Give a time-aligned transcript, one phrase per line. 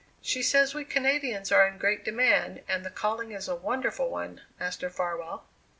[0.23, 4.41] She says we Canadians are in great demand, and the calling is a wonderful one,
[4.59, 5.45] Master Farwell."